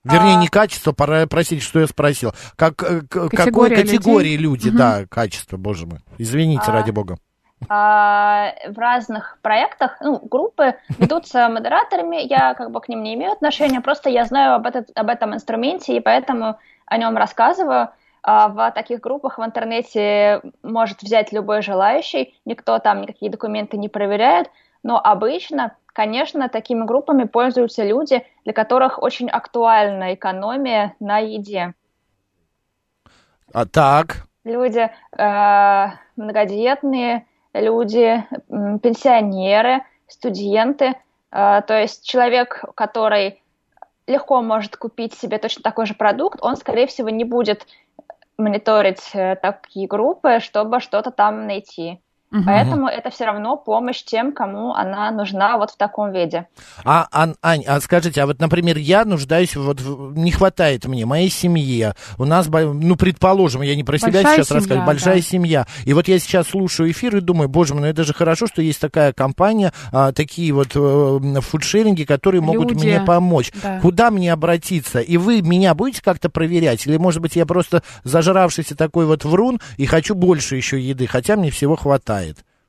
Вернее, 0.03 0.37
А. 0.37 0.39
не 0.39 0.47
качество, 0.47 0.93
пора 0.93 1.25
просить, 1.27 1.61
что 1.61 1.79
я 1.81 1.87
спросил. 1.87 2.31
Как, 2.55 2.81
э, 2.83 3.01
к- 3.01 3.07
какой 3.09 3.29
Категория 3.29 3.75
категории 3.75 4.37
люди, 4.37 4.69
Мгм. 4.69 4.77
да, 4.77 5.05
качество, 5.09 5.57
боже 5.57 5.85
мой. 5.85 5.99
Извините, 6.17 6.63
А. 6.67 6.71
ради 6.71 6.91
бога. 6.91 7.17
А, 7.67 8.53
в 8.69 8.77
разных 8.77 9.39
проектах, 9.41 9.97
ну, 9.99 10.19
группы 10.19 10.75
ведутся 10.99 11.49
модераторами, 11.49 12.17
я 12.17 12.53
как 12.53 12.71
бы 12.71 12.79
к 12.79 12.87
ним 12.87 13.03
не 13.03 13.15
имею 13.15 13.31
отношения, 13.31 13.81
просто 13.81 14.09
я 14.09 14.25
знаю 14.25 14.55
об, 14.55 14.67
этот, 14.67 14.89
об 14.95 15.09
этом 15.09 15.33
инструменте, 15.33 15.97
и 15.97 15.99
поэтому 15.99 16.57
о 16.85 16.97
нем 16.97 17.17
рассказываю. 17.17 17.89
А 18.23 18.47
в 18.49 18.71
таких 18.71 18.99
группах 19.01 19.37
в 19.39 19.43
интернете 19.43 20.41
может 20.61 21.01
взять 21.01 21.31
любой 21.33 21.61
желающий, 21.61 22.39
никто 22.45 22.77
там 22.79 23.01
никакие 23.01 23.31
документы 23.31 23.77
не 23.77 23.89
проверяет, 23.89 24.49
но 24.83 24.99
обычно, 25.03 25.73
конечно, 25.97 26.47
такими 26.47 26.85
группами 26.85 27.23
пользуются 27.23 27.83
люди, 27.83 28.23
для 28.43 28.53
которых 28.53 29.01
очень 29.01 29.29
актуальна 29.31 30.13
экономия 30.13 30.95
на 30.99 31.17
еде. 31.17 31.73
А 33.51 33.65
так, 33.65 34.27
люди 34.43 34.91
э, 35.17 35.87
многодетные, 36.15 37.25
люди, 37.51 38.23
м, 38.47 38.77
пенсионеры, 38.77 39.81
студенты. 40.07 40.93
Э, 41.31 41.63
то 41.65 41.73
есть 41.73 42.05
человек, 42.05 42.63
который 42.75 43.41
легко 44.05 44.43
может 44.43 44.77
купить 44.77 45.15
себе 45.15 45.39
точно 45.39 45.63
такой 45.63 45.87
же 45.87 45.95
продукт, 45.95 46.37
он, 46.43 46.57
скорее 46.57 46.85
всего, 46.85 47.09
не 47.09 47.23
будет 47.23 47.65
мониторить 48.37 49.15
э, 49.15 49.35
такие 49.35 49.87
группы, 49.87 50.41
чтобы 50.41 50.79
что-то 50.79 51.09
там 51.09 51.47
найти. 51.47 51.99
Мгм. 52.29 52.43
Поэтому 52.45 52.87
это 52.89 53.09
все 53.09 53.23
равно 53.25 53.55
помощь 53.55 54.03
тем, 54.03 54.33
кому 54.33 54.73
она 54.73 55.11
нужна 55.11 55.57
вот 55.57 55.71
в 55.71 55.77
таком 55.77 56.11
виде. 56.11 56.47
А, 56.83 57.07
Ан- 57.09 57.37
Ань, 57.41 57.63
а 57.65 57.79
скажите, 57.79 58.21
а 58.21 58.25
вот, 58.25 58.39
например, 58.41 58.75
я 58.77 59.05
нуждаюсь, 59.05 59.55
вот, 59.55 59.79
в- 59.79 60.17
не 60.17 60.31
хватает 60.31 60.85
мне, 60.85 61.05
моей 61.05 61.29
семье, 61.29 61.95
у 62.17 62.25
нас, 62.25 62.47
ну, 62.49 62.97
предположим, 62.97 63.61
я 63.61 63.77
не 63.77 63.85
про 63.85 63.97
себя 63.97 64.11
Большая 64.11 64.35
сейчас 64.35 64.47
семья, 64.49 64.59
рассказываю, 64.59 64.85
большая 64.87 65.15
да. 65.15 65.21
семья, 65.21 65.67
и 65.85 65.93
вот 65.93 66.09
я 66.09 66.19
сейчас 66.19 66.49
слушаю 66.49 66.91
эфир 66.91 67.15
и 67.15 67.21
думаю, 67.21 67.47
боже 67.47 67.73
мой, 67.73 67.83
ну 67.83 67.87
это 67.87 68.03
же 68.03 68.13
хорошо, 68.13 68.47
что 68.47 68.61
есть 68.61 68.81
такая 68.81 69.13
компания, 69.13 69.71
а, 69.93 70.11
такие 70.11 70.51
вот 70.51 70.71
э, 70.75 71.41
фудшеринги, 71.41 72.03
которые 72.03 72.41
могут 72.41 72.71
Люди, 72.71 72.83
мне 72.87 72.99
помочь. 72.99 73.53
да. 73.63 73.79
Куда 73.79 74.11
мне 74.11 74.33
обратиться? 74.33 74.99
И 74.99 75.15
вы 75.15 75.41
меня 75.41 75.73
будете 75.75 76.01
как-то 76.01 76.29
проверять? 76.29 76.85
Или, 76.87 76.97
может 76.97 77.21
быть, 77.21 77.37
я 77.37 77.45
просто 77.45 77.83
зажравшийся 78.03 78.75
такой 78.75 79.05
вот 79.05 79.23
врун 79.23 79.61
и 79.77 79.85
хочу 79.85 80.13
больше 80.13 80.57
еще 80.57 80.77
еды, 80.77 81.07
хотя 81.07 81.37
мне 81.37 81.51
всего 81.51 81.77
хватает? 81.77 82.16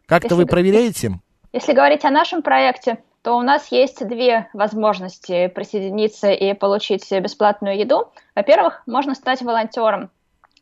Как-то 0.07 0.28
Если 0.28 0.35
вы 0.35 0.47
проверяете? 0.47 1.12
Если 1.52 1.73
говорить 1.73 2.05
о 2.05 2.11
нашем 2.11 2.43
проекте, 2.43 2.99
то 3.23 3.37
у 3.37 3.43
нас 3.43 3.71
есть 3.73 4.07
две 4.07 4.49
возможности 4.52 5.49
присоединиться 5.49 6.31
и 6.31 6.55
получить 6.55 7.11
бесплатную 7.11 7.78
еду. 7.78 8.11
Во-первых, 8.35 8.83
можно 8.87 9.14
стать 9.14 9.43
волонтером. 9.43 10.11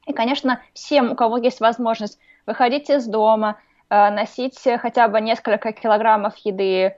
И, 0.07 0.13
конечно, 0.13 0.61
всем, 0.73 1.13
у 1.13 1.15
кого 1.15 1.37
есть 1.37 1.61
возможность 1.61 2.19
выходить 2.47 2.91
из 2.91 3.07
дома, 3.07 3.59
э, 3.91 4.11
носить 4.11 4.61
хотя 4.81 5.09
бы 5.09 5.21
несколько 5.21 5.73
килограммов 5.73 6.37
еды, 6.39 6.97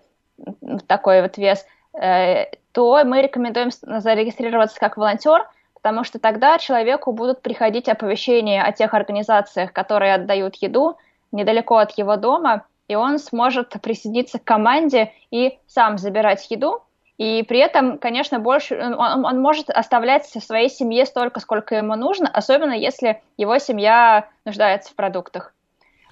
такой 0.87 1.23
вот 1.23 1.37
вес, 1.39 1.65
э, 2.01 2.47
то 2.73 3.03
мы 3.05 3.23
рекомендуем 3.23 3.71
зарегистрироваться 3.71 4.79
как 4.79 4.97
волонтер, 4.97 5.49
потому 5.75 6.05
что 6.05 6.19
тогда 6.19 6.59
человеку 6.59 7.13
будут 7.13 7.43
приходить 7.43 7.89
оповещения 7.89 8.63
о 8.63 8.73
тех 8.73 8.95
организациях, 8.95 9.73
которые 9.73 10.15
отдают 10.15 10.57
еду 10.57 10.97
недалеко 11.33 11.77
от 11.77 11.97
его 11.99 12.17
дома, 12.17 12.65
и 12.89 12.95
он 12.95 13.19
сможет 13.19 13.71
присоединиться 13.83 14.39
к 14.39 14.45
команде 14.45 15.13
и 15.31 15.59
сам 15.67 15.99
забирать 15.99 16.51
еду. 16.51 16.83
И 17.19 17.43
при 17.43 17.59
этом, 17.59 17.99
конечно, 17.99 18.39
больше 18.39 18.79
он, 18.81 19.25
он 19.25 19.41
может 19.41 19.71
оставлять 19.71 20.27
своей 20.27 20.71
семье 20.71 21.05
столько, 21.05 21.41
сколько 21.41 21.75
ему 21.75 21.97
нужно, 21.97 22.29
особенно 22.29 22.73
если 22.73 23.21
его 23.37 23.59
семья 23.59 24.29
нуждается 24.45 24.93
в 24.93 24.95
продуктах. 24.95 25.53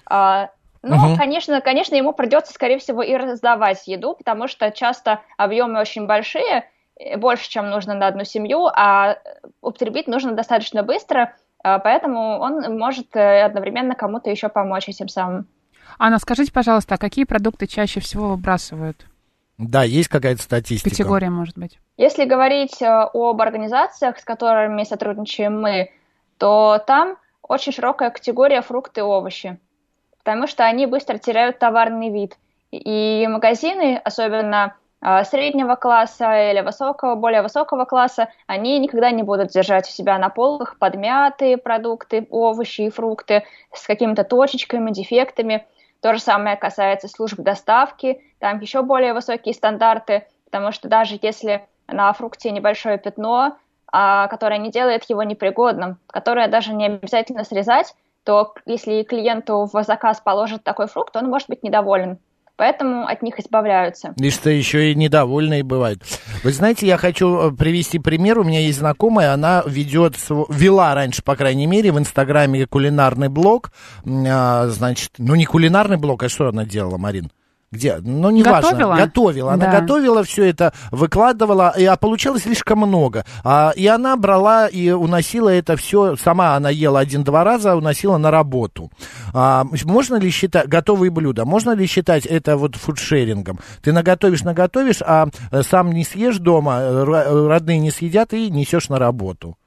А, 0.05 0.49
ну, 0.81 0.95
угу. 0.97 1.17
конечно, 1.17 1.61
конечно, 1.61 1.95
ему 1.95 2.13
придется, 2.13 2.53
скорее 2.53 2.77
всего, 2.77 3.01
и 3.01 3.15
раздавать 3.15 3.87
еду, 3.87 4.15
потому 4.15 4.47
что 4.47 4.69
часто 4.71 5.21
объемы 5.37 5.79
очень 5.79 6.07
большие, 6.07 6.69
э, 6.99 7.17
больше, 7.17 7.49
чем 7.49 7.69
нужно 7.69 7.93
на 7.93 8.07
одну 8.07 8.25
семью, 8.25 8.65
а 8.67 9.17
употребить 9.61 10.07
нужно 10.07 10.33
достаточно 10.33 10.83
быстро, 10.83 11.33
поэтому 11.63 12.39
он 12.39 12.77
может 12.77 13.15
э, 13.15 13.43
одновременно 13.43 13.95
кому-то 13.95 14.29
еще 14.29 14.49
помочь 14.49 14.89
этим 14.89 15.07
самым. 15.07 15.47
Анна, 15.99 16.19
скажите, 16.19 16.51
пожалуйста, 16.51 16.95
а 16.95 16.97
какие 16.97 17.25
продукты 17.25 17.67
чаще 17.67 17.99
всего 17.99 18.29
выбрасывают? 18.29 19.05
Да, 19.57 19.83
есть 19.83 20.09
какая-то 20.09 20.41
статистика. 20.41 20.91
Категория, 20.91 21.29
может 21.29 21.57
быть. 21.57 21.79
Если 21.97 22.25
говорить 22.25 22.81
э, 22.81 22.85
об 22.85 23.41
организациях, 23.41 24.19
с 24.19 24.23
которыми 24.23 24.83
сотрудничаем 24.83 25.59
мы, 25.59 25.91
то 26.37 26.81
там 26.85 27.17
очень 27.41 27.71
широкая 27.71 28.11
категория 28.11 28.61
фрукты 28.61 28.99
и 29.01 29.03
овощи, 29.03 29.57
потому 30.19 30.45
что 30.47 30.65
они 30.65 30.85
быстро 30.85 31.17
теряют 31.17 31.57
товарный 31.57 32.11
вид. 32.11 32.37
И 32.71 33.25
магазины, 33.29 33.99
особенно 34.03 34.75
среднего 35.01 35.75
класса 35.75 36.51
или 36.51 36.61
высокого, 36.61 37.15
более 37.15 37.41
высокого 37.41 37.85
класса, 37.85 38.29
они 38.47 38.79
никогда 38.79 39.11
не 39.11 39.23
будут 39.23 39.49
держать 39.49 39.87
у 39.87 39.91
себя 39.91 40.17
на 40.17 40.29
полках 40.29 40.79
подмятые 40.79 41.57
продукты, 41.57 42.27
овощи 42.29 42.81
и 42.81 42.89
фрукты 42.89 43.43
с 43.73 43.85
какими-то 43.85 44.23
точечками, 44.23 44.91
дефектами– 44.91 45.65
то 46.01 46.13
же 46.13 46.19
самое 46.19 46.55
касается 46.55 47.07
служб 47.07 47.39
доставки, 47.39 48.21
там 48.39 48.59
еще 48.59 48.81
более 48.81 49.13
высокие 49.13 49.53
стандарты, 49.53 50.27
потому 50.45 50.71
что 50.71 50.87
даже 50.87 51.17
если 51.21 51.67
на 51.87 52.11
фрукте 52.13 52.51
небольшое 52.51 52.97
пятно, 52.97 53.57
а, 53.91 54.27
которое 54.27 54.59
не 54.59 54.69
делает 54.69 55.05
его 55.05 55.23
непригодным, 55.23 55.97
которое 56.07 56.47
даже 56.47 56.73
не 56.73 56.85
обязательно 56.85 57.43
срезать, 57.43 57.95
то 58.23 58.53
если 58.65 59.03
клиенту 59.03 59.69
в 59.71 59.83
заказ 59.83 60.19
положат 60.19 60.63
такой 60.63 60.87
фрукт, 60.87 61.15
он 61.15 61.29
может 61.29 61.47
быть 61.47 61.63
недоволен 61.63 62.19
поэтому 62.57 63.07
от 63.07 63.21
них 63.21 63.39
избавляются. 63.39 64.13
И 64.17 64.29
что 64.29 64.49
еще 64.49 64.91
и 64.91 64.95
недовольные 64.95 65.63
бывают. 65.63 66.03
Вы 66.43 66.51
знаете, 66.51 66.85
я 66.87 66.97
хочу 66.97 67.37
э, 67.37 67.51
привести 67.55 67.99
пример. 67.99 68.39
У 68.39 68.43
меня 68.43 68.59
есть 68.59 68.79
знакомая, 68.79 69.33
она 69.33 69.63
ведет, 69.65 70.15
вела 70.49 70.93
раньше, 70.93 71.23
по 71.23 71.35
крайней 71.35 71.67
мере, 71.67 71.91
в 71.91 71.99
Инстаграме 71.99 72.65
кулинарный 72.65 73.29
блог. 73.29 73.71
А, 74.05 74.67
значит, 74.67 75.11
ну 75.17 75.35
не 75.35 75.45
кулинарный 75.45 75.97
блог, 75.97 76.23
а 76.23 76.29
что 76.29 76.49
она 76.49 76.65
делала, 76.65 76.97
Марин? 76.97 77.31
Где? 77.69 77.97
Ну, 78.01 78.29
не 78.29 78.43
готовила? 78.43 78.87
важно. 78.87 79.05
Готовила. 79.05 79.53
Она 79.53 79.65
да. 79.65 79.81
готовила 79.81 80.23
все 80.23 80.45
это, 80.45 80.71
выкладывала, 80.91 81.73
и, 81.77 81.83
а 81.83 81.97
получалось 81.97 82.43
слишком 82.43 82.79
много. 82.79 83.25
А, 83.43 83.73
и 83.75 83.85
она 83.87 84.15
брала 84.15 84.67
и 84.67 84.89
уносила 84.91 85.49
это 85.49 85.75
все, 85.75 86.15
сама 86.15 86.55
она 86.55 86.69
ела 86.69 86.99
один-два 86.99 87.43
раза, 87.43 87.75
уносила 87.75 88.17
на 88.17 88.31
работу. 88.31 88.89
А, 89.33 89.65
можно 89.83 90.15
ли 90.15 90.29
считать, 90.29 90.69
готовые 90.69 91.11
блюда, 91.11 91.43
можно 91.43 91.71
ли 91.71 91.85
считать 91.87 92.25
это 92.25 92.55
вот 92.55 92.77
фудшерингом? 92.77 93.59
Ты 93.81 93.91
наготовишь, 93.91 94.43
наготовишь, 94.43 95.01
а 95.01 95.27
э, 95.51 95.61
сам 95.61 95.91
не 95.91 96.05
съешь 96.05 96.37
дома, 96.37 96.79
родные 97.05 97.79
не 97.79 97.91
съедят 97.91 98.33
и 98.33 98.49
несешь 98.49 98.87
на 98.87 98.97
работу. 98.97 99.57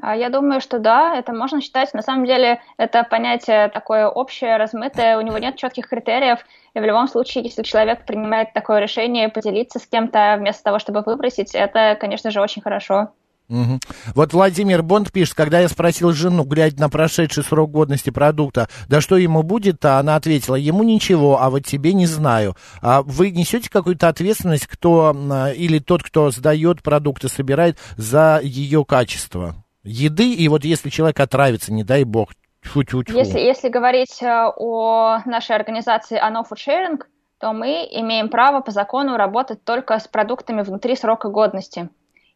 А, 0.00 0.14
я 0.14 0.30
думаю, 0.30 0.60
что 0.60 0.78
да, 0.78 1.16
это 1.16 1.32
можно 1.32 1.60
считать. 1.60 1.92
На 1.92 2.02
самом 2.02 2.24
деле, 2.24 2.60
это 2.76 3.02
понятие 3.02 3.68
такое 3.68 4.08
общее, 4.08 4.56
размытое, 4.56 5.18
у 5.18 5.22
него 5.22 5.38
нет 5.38 5.56
четких 5.56 5.88
критериев. 5.88 6.38
И 6.74 6.78
в 6.78 6.84
любом 6.84 7.08
случае, 7.08 7.44
если 7.44 7.62
человек 7.62 8.04
принимает 8.06 8.52
такое 8.52 8.78
решение 8.78 9.28
поделиться 9.28 9.80
с 9.80 9.86
кем-то 9.86 10.36
вместо 10.38 10.62
того, 10.62 10.78
чтобы 10.78 11.02
выбросить, 11.02 11.54
это, 11.54 11.96
конечно 12.00 12.30
же, 12.30 12.40
очень 12.40 12.62
хорошо. 12.62 13.10
Угу. 13.48 13.80
Вот 14.14 14.32
Владимир 14.34 14.82
Бонд 14.82 15.10
пишет, 15.10 15.34
когда 15.34 15.60
я 15.60 15.68
спросил 15.68 16.12
жену, 16.12 16.44
глядя 16.44 16.80
на 16.80 16.90
прошедший 16.90 17.42
срок 17.42 17.70
годности 17.70 18.10
продукта, 18.10 18.68
да 18.88 19.00
что 19.00 19.16
ему 19.16 19.42
будет, 19.42 19.84
а 19.84 19.98
она 19.98 20.16
ответила, 20.16 20.54
ему 20.54 20.82
ничего, 20.82 21.40
а 21.40 21.48
вот 21.48 21.64
тебе 21.64 21.94
не 21.94 22.06
знаю. 22.06 22.56
А 22.82 23.02
вы 23.02 23.30
несете 23.30 23.70
какую-то 23.70 24.08
ответственность, 24.08 24.66
кто 24.66 25.16
или 25.56 25.78
тот, 25.78 26.02
кто 26.02 26.30
сдает 26.30 26.82
продукты, 26.82 27.28
собирает 27.28 27.78
за 27.96 28.38
ее 28.42 28.84
качество? 28.84 29.56
Еды, 29.88 30.32
и 30.32 30.48
вот 30.48 30.64
если 30.64 30.90
человек 30.90 31.20
отравится, 31.20 31.72
не 31.72 31.84
дай 31.84 32.04
бог, 32.04 32.30
тьфу 32.62 32.82
-тьфу 32.82 33.02
-тьфу. 33.02 33.16
Если, 33.16 33.38
если 33.40 33.68
говорить 33.68 34.22
э, 34.22 34.52
о 34.56 35.20
нашей 35.24 35.56
организации 35.56 36.18
ANO 36.18 36.44
Food 36.48 36.58
Sharing, 36.66 37.02
то 37.40 37.52
мы 37.52 37.88
имеем 37.90 38.28
право 38.28 38.60
по 38.60 38.70
закону 38.70 39.16
работать 39.16 39.64
только 39.64 39.98
с 39.98 40.08
продуктами 40.08 40.62
внутри 40.62 40.96
срока 40.96 41.28
годности. 41.28 41.88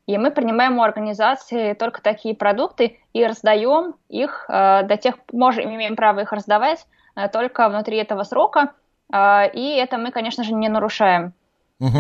И 0.07 0.19
мы 0.19 0.31
принимаем 0.31 0.79
у 0.79 0.83
организации 0.83 1.75
только 1.75 2.03
такие 2.03 2.35
продукты 2.35 2.99
и 3.13 3.25
раздаем 3.25 3.95
их 4.09 4.47
э, 4.49 4.83
до 4.85 4.97
тех, 4.97 5.15
можем, 5.33 5.65
имеем 5.65 5.97
право 5.97 6.21
их 6.21 6.33
раздавать 6.33 6.87
э, 7.15 7.29
только 7.29 7.69
внутри 7.69 7.99
этого 7.99 8.25
срока, 8.25 8.73
э, 9.13 9.51
и 9.53 9.77
это 9.77 9.99
мы, 9.99 10.11
конечно 10.11 10.43
же, 10.43 10.55
не 10.55 10.69
нарушаем. 10.69 11.35
Угу. 11.83 11.99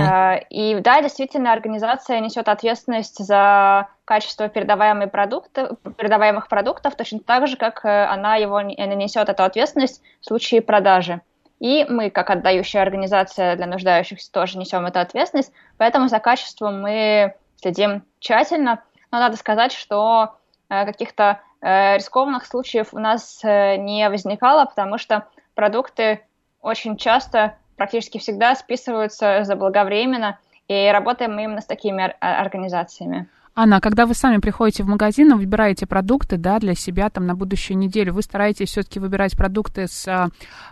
И 0.51 0.79
да, 0.81 1.03
действительно, 1.03 1.53
организация 1.53 2.21
несет 2.21 2.47
ответственность 2.47 3.19
за 3.19 3.89
качество 4.05 4.49
передаваемых 4.49 5.11
продуктов, 5.11 5.77
передаваемых 5.97 6.47
продуктов 6.47 6.95
точно 6.95 7.19
так 7.19 7.49
же, 7.49 7.57
как 7.57 7.85
э, 7.85 8.05
она 8.05 8.37
его 8.37 8.61
несет 8.61 9.29
эту 9.29 9.43
ответственность 9.43 10.01
в 10.21 10.27
случае 10.27 10.63
продажи. 10.63 11.21
И 11.59 11.85
мы, 11.89 12.11
как 12.11 12.31
отдающая 12.31 12.81
организация 12.81 13.57
для 13.57 13.67
нуждающихся, 13.67 14.31
тоже 14.31 14.57
несем 14.57 14.87
эту 14.87 15.01
ответственность, 15.01 15.53
поэтому 15.79 16.07
за 16.07 16.21
качеством 16.21 16.81
мы 16.81 17.35
следим 17.61 18.05
тщательно. 18.21 18.85
Но 19.11 19.19
надо 19.19 19.37
сказать, 19.37 19.73
что 19.73 20.37
э, 20.69 20.85
каких-то 20.85 21.41
рискованных 21.61 22.45
случаев 22.45 22.89
у 22.93 22.99
нас 22.99 23.39
не 23.45 24.09
возникало, 24.11 24.65
потому 24.65 24.99
что 24.99 25.29
продукты 25.55 26.27
очень 26.61 26.97
часто 26.97 27.57
практически 27.83 28.19
всегда 28.19 28.55
списываются 28.55 29.43
заблаговременно, 29.43 30.39
и 30.69 30.89
работаем 30.93 31.35
мы 31.35 31.43
именно 31.43 31.61
с 31.61 31.67
такими 31.67 32.15
организациями. 32.21 33.27
Анна, 33.57 33.81
когда 33.81 34.07
вы 34.07 34.15
сами 34.15 34.39
приходите 34.39 34.85
в 34.85 34.87
магазин, 34.87 35.37
выбираете 35.37 35.85
продукты 35.87 36.37
да, 36.37 36.61
для 36.61 36.77
себя 36.77 37.11
там, 37.11 37.27
на 37.27 37.35
будущую 37.35 37.77
неделю, 37.77 38.15
вы 38.15 38.23
стараетесь 38.23 38.69
все-таки 38.69 39.01
выбирать 39.01 39.37
продукты 39.37 39.89
с 39.89 40.07
а, 40.07 40.29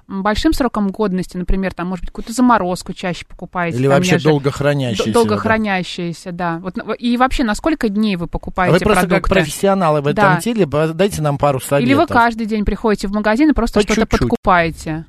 большим 0.06 0.52
сроком 0.52 0.88
годности, 0.88 1.36
например, 1.36 1.74
там, 1.74 1.88
может 1.88 2.04
быть, 2.04 2.10
какую-то 2.10 2.32
заморозку 2.32 2.92
чаще 2.92 3.26
покупаете. 3.26 3.76
Или 3.76 3.88
там, 3.88 3.96
вообще 3.96 4.12
нежели... 4.12 4.30
долго 4.30 4.50
хранящиеся. 4.52 5.12
Долго 5.12 5.34
да. 5.34 5.36
хранящиеся, 5.36 6.32
да. 6.32 6.58
Вот, 6.62 6.76
и 6.96 7.16
вообще, 7.16 7.42
на 7.42 7.56
сколько 7.56 7.88
дней 7.88 8.14
вы 8.14 8.28
покупаете 8.28 8.74
Вы 8.74 8.80
просто 8.84 9.08
продукты? 9.08 9.20
как 9.20 9.28
профессионалы 9.30 10.00
в 10.00 10.06
этом 10.06 10.36
да. 10.36 10.40
деле, 10.40 10.64
дайте 10.94 11.22
нам 11.22 11.38
пару 11.38 11.58
советов. 11.58 11.86
Или 11.86 11.94
вы 11.94 12.06
каждый 12.06 12.46
день 12.46 12.64
приходите 12.64 13.08
в 13.08 13.12
магазин 13.12 13.50
и 13.50 13.52
просто 13.52 13.80
что-то 13.80 14.06
подкупаете? 14.06 15.06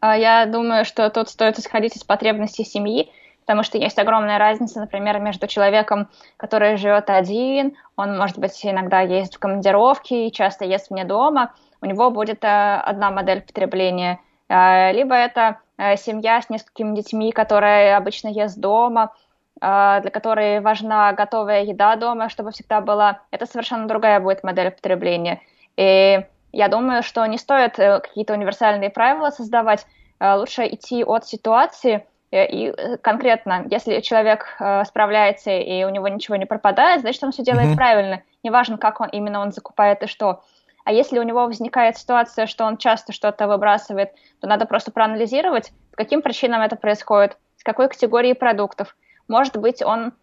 А, 0.00 0.16
я 0.16 0.46
думаю, 0.46 0.84
что 0.84 1.08
тут 1.10 1.28
стоит 1.28 1.58
исходить 1.58 1.96
из 1.96 2.04
потребностей 2.04 2.64
семьи, 2.64 3.10
потому 3.40 3.62
что 3.62 3.78
есть 3.78 3.98
огромная 3.98 4.38
разница, 4.38 4.80
например, 4.80 5.18
между 5.20 5.46
человеком, 5.46 6.08
который 6.36 6.76
живет 6.76 7.10
один, 7.10 7.76
он, 7.96 8.16
может 8.16 8.38
быть, 8.38 8.58
иногда 8.64 9.00
ездит 9.00 9.34
в 9.34 9.38
командировки 9.38 10.14
и 10.14 10.32
часто 10.32 10.64
ест 10.64 10.90
вне 10.90 11.04
дома, 11.04 11.54
у 11.80 11.86
него 11.86 12.10
будет 12.10 12.44
э, 12.44 12.76
одна 12.76 13.10
модель 13.10 13.42
потребления, 13.42 14.20
а, 14.48 14.92
либо 14.92 15.14
это 15.14 15.60
семья 15.96 16.42
с 16.42 16.50
несколькими 16.50 16.94
детьми, 16.94 17.32
которая 17.32 17.96
обычно 17.96 18.28
ест 18.28 18.58
дома, 18.58 19.14
а, 19.62 20.00
для 20.00 20.10
которой 20.10 20.60
важна 20.60 21.12
готовая 21.12 21.64
еда 21.64 21.94
дома, 21.96 22.30
чтобы 22.30 22.50
всегда 22.50 22.80
была. 22.80 23.20
Это 23.30 23.44
совершенно 23.44 23.86
другая 23.86 24.18
будет 24.20 24.42
модель 24.42 24.70
потребления. 24.70 25.42
И 25.76 26.24
я 26.52 26.68
думаю, 26.68 27.02
что 27.02 27.24
не 27.26 27.38
стоит 27.38 27.78
э, 27.78 28.00
какие-то 28.00 28.34
универсальные 28.34 28.90
правила 28.90 29.30
создавать, 29.30 29.86
э, 30.18 30.34
лучше 30.34 30.66
идти 30.66 31.04
от 31.04 31.26
ситуации 31.26 32.06
э, 32.30 32.46
и 32.46 32.96
конкретно, 33.02 33.66
если 33.70 34.00
человек 34.00 34.56
справляется 34.86 35.50
и 35.50 35.84
у 35.84 35.90
него 35.90 36.08
ничего 36.08 36.36
не 36.36 36.46
пропадает, 36.46 37.02
значит, 37.02 37.22
он 37.22 37.32
все 37.32 37.42
делает 37.42 37.70
mm-hmm. 37.70 37.76
правильно. 37.76 38.22
Неважно, 38.42 38.78
как 38.78 39.00
он, 39.00 39.08
именно 39.08 39.40
он 39.40 39.52
закупает 39.52 40.02
и 40.02 40.06
что. 40.06 40.42
А 40.84 40.92
если 40.92 41.18
у 41.18 41.22
него 41.22 41.44
возникает 41.44 41.98
ситуация, 41.98 42.46
что 42.46 42.64
он 42.64 42.78
часто 42.78 43.12
что-то 43.12 43.46
выбрасывает, 43.46 44.12
то 44.40 44.48
надо 44.48 44.66
просто 44.66 44.90
проанализировать, 44.90 45.72
по 45.90 45.98
каким 45.98 46.22
причинам 46.22 46.62
это 46.62 46.76
происходит, 46.76 47.36
с 47.56 47.62
какой 47.62 47.88
категории 47.88 48.32
продуктов. 48.32 48.96
Может 49.28 49.56
быть, 49.58 49.82
он 49.82 50.14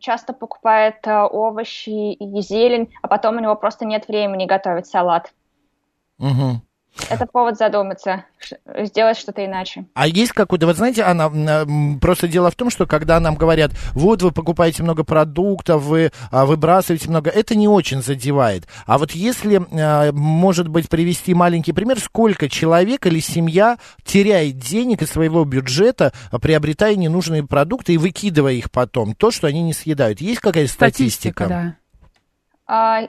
часто 0.00 0.34
покупает 0.34 1.06
э, 1.06 1.22
овощи 1.22 2.12
и 2.12 2.40
зелень, 2.42 2.92
а 3.00 3.08
потом 3.08 3.36
у 3.36 3.40
него 3.40 3.56
просто 3.56 3.86
нет 3.86 4.06
времени 4.08 4.44
готовить 4.44 4.86
салат. 4.86 5.32
Угу. 6.18 6.60
Это 7.10 7.26
повод 7.26 7.56
задуматься, 7.56 8.24
сделать 8.78 9.16
что-то 9.16 9.44
иначе. 9.44 9.84
А 9.94 10.06
есть 10.06 10.32
какой-то, 10.32 10.66
вот 10.66 10.76
знаете, 10.76 11.02
она 11.02 11.30
просто 12.00 12.28
дело 12.28 12.50
в 12.50 12.54
том, 12.54 12.70
что 12.70 12.86
когда 12.86 13.20
нам 13.20 13.34
говорят, 13.34 13.72
вот 13.92 14.22
вы 14.22 14.32
покупаете 14.32 14.82
много 14.82 15.04
продуктов, 15.04 15.82
вы 15.82 16.12
а, 16.30 16.46
выбрасываете 16.46 17.08
много, 17.08 17.30
это 17.30 17.54
не 17.54 17.68
очень 17.68 18.02
задевает. 18.02 18.66
А 18.86 18.98
вот 18.98 19.12
если, 19.12 19.62
а, 19.72 20.12
может 20.12 20.68
быть, 20.68 20.88
привести 20.88 21.34
маленький 21.34 21.72
пример, 21.72 21.98
сколько 22.00 22.48
человек 22.48 23.06
или 23.06 23.20
семья 23.20 23.78
теряет 24.04 24.58
денег 24.58 25.02
из 25.02 25.10
своего 25.10 25.44
бюджета, 25.44 26.12
приобретая 26.40 26.94
ненужные 26.96 27.46
продукты 27.46 27.94
и 27.94 27.98
выкидывая 27.98 28.52
их 28.52 28.70
потом, 28.70 29.14
то, 29.14 29.30
что 29.30 29.46
они 29.46 29.62
не 29.62 29.72
съедают. 29.72 30.20
Есть 30.20 30.40
какая-то 30.40 30.72
статистика? 30.72 31.44
статистика 31.44 31.76
да. 32.68 33.08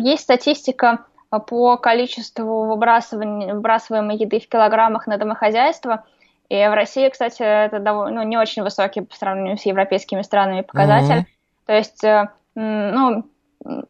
Есть 0.00 0.22
статистика 0.22 1.04
по 1.40 1.76
количеству 1.76 2.66
выбрасываемой 2.66 4.16
еды 4.16 4.40
в 4.40 4.48
килограммах 4.48 5.06
на 5.06 5.16
домохозяйство. 5.16 6.04
И 6.48 6.56
в 6.56 6.74
России, 6.74 7.08
кстати, 7.08 7.42
это 7.42 7.78
довольно, 7.78 8.22
ну, 8.22 8.28
не 8.28 8.36
очень 8.36 8.62
высокий 8.62 9.00
по 9.00 9.14
сравнению 9.14 9.56
с 9.56 9.66
европейскими 9.66 10.22
странами 10.22 10.60
показатель. 10.60 11.20
Mm-hmm. 11.20 11.66
То 11.66 11.72
есть, 11.72 12.04
э, 12.04 12.28
ну, 12.54 13.24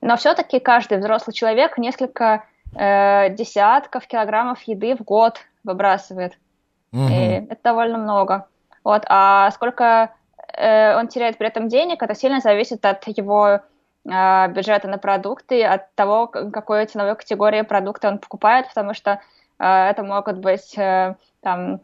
но 0.00 0.16
все-таки 0.16 0.60
каждый 0.60 0.98
взрослый 0.98 1.34
человек 1.34 1.78
несколько 1.78 2.44
э, 2.76 3.30
десятков 3.30 4.06
килограммов 4.06 4.62
еды 4.62 4.94
в 4.96 5.02
год 5.02 5.38
выбрасывает. 5.64 6.34
Mm-hmm. 6.92 7.08
И 7.10 7.46
это 7.50 7.60
довольно 7.64 7.98
много. 7.98 8.46
Вот. 8.84 9.04
А 9.08 9.50
сколько 9.50 10.14
э, 10.56 10.96
он 10.96 11.08
теряет 11.08 11.38
при 11.38 11.48
этом 11.48 11.68
денег, 11.68 12.02
это 12.02 12.14
сильно 12.14 12.40
зависит 12.40 12.84
от 12.84 13.06
его 13.08 13.60
бюджета 14.04 14.86
на 14.88 14.98
продукты, 14.98 15.64
от 15.64 15.94
того, 15.94 16.26
какой 16.26 16.86
ценовой 16.86 17.16
категории 17.16 17.62
продукта 17.62 18.08
он 18.08 18.18
покупает, 18.18 18.68
потому 18.68 18.92
что 18.92 19.20
а, 19.58 19.88
это 19.88 20.02
могут 20.02 20.38
быть 20.38 20.76
э, 20.76 21.14
там 21.40 21.80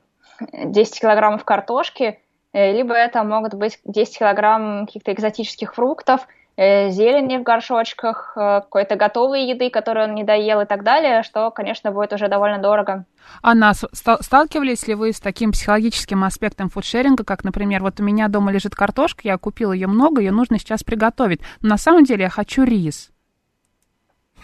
10 0.53 1.01
килограммов 1.01 1.45
картошки, 1.45 2.21
э, 2.53 2.73
либо 2.73 2.93
это 2.93 3.25
могут 3.25 3.55
быть 3.55 3.81
10 3.85 4.19
килограмм 4.19 4.87
каких-то 4.87 5.13
экзотических 5.13 5.75
фруктов– 5.75 6.27
зелени 6.61 7.39
в 7.39 7.43
горшочках, 7.43 8.35
э, 8.37 8.61
какой-то 8.61 8.97
готовой 8.97 9.47
еды, 9.47 9.71
которую 9.71 10.09
он 10.09 10.15
не 10.15 10.25
доел 10.25 10.61
и 10.61 10.67
так 10.67 10.85
далее, 10.85 11.23
что, 11.23 11.51
конечно, 11.51 11.91
будет 11.91 12.13
уже 12.13 12.29
довольно 12.29 12.59
дорого. 12.59 13.07
Анна, 13.43 13.73
сталкивались 13.73 14.87
ли 14.87 14.95
вы 14.95 15.13
с 15.13 15.21
таким 15.21 15.53
психологическим 15.53 16.23
аспектом 16.23 16.69
фудшеринга, 16.69 17.25
как, 17.25 17.45
например, 17.45 17.83
вот 17.83 17.99
у 18.01 18.03
меня 18.03 18.29
дома 18.29 18.53
лежит 18.53 18.75
картошка, 18.75 19.23
я 19.25 19.39
купила 19.39 19.73
ее 19.73 19.87
много, 19.87 20.21
ее 20.21 20.33
нужно 20.33 20.59
сейчас 20.59 20.83
приготовить, 20.85 21.41
но 21.63 21.71
на 21.71 21.79
самом 21.79 22.05
деле 22.05 22.25
я 22.25 22.31
хочу 22.31 22.65
рис. 22.65 23.11